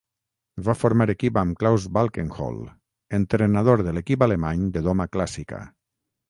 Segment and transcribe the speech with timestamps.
[0.67, 2.57] Va formar equip amb Klaus Balkenhol,
[3.19, 5.63] entrenador de l'equip alemany de doma clàssica.